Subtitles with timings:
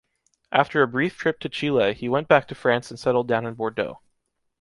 [0.51, 3.53] After a brief trip to Chile he went back to France and settled down in
[3.53, 3.99] Bordeaux.